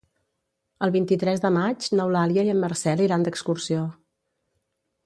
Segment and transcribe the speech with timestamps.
[0.87, 3.87] El vint-i-tres de maig n'Eulàlia i en Marcel iran d'excursió.